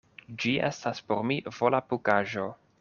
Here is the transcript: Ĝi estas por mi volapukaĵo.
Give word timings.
Ĝi 0.43 0.53
estas 0.69 1.03
por 1.11 1.21
mi 1.33 1.39
volapukaĵo. 1.59 2.51